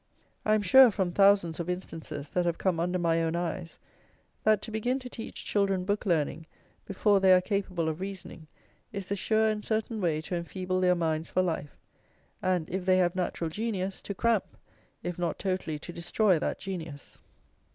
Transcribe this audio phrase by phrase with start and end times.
[0.45, 3.77] I am sure, from thousands of instances that have come under my own eyes,
[4.43, 6.47] that to begin to teach children book learning
[6.87, 8.47] before they are capable of reasoning,
[8.91, 11.77] is the sure and certain way to enfeeble their minds for life;
[12.41, 14.57] and, if they have natural genius, to cramp,
[15.03, 17.19] if not totally to destroy that genius.